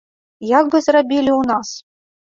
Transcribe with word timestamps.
Як 0.59 0.65
бы 0.71 0.81
зрабілі 0.87 1.31
ў 1.37 1.41
нас? 1.55 1.69